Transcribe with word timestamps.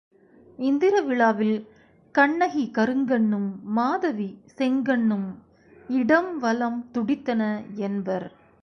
இந்திர 0.59 1.01
விழாவில் 1.01 1.57
கண்ணகி 2.15 2.71
கருங்கண்ணும் 2.77 3.49
மாதவி 3.63 4.29
செங்கண்ணும் 4.57 5.29
இடம் 5.89 6.37
வலம் 6.37 6.79
துடித்தன 6.91 7.41
என்பர். 7.75 8.27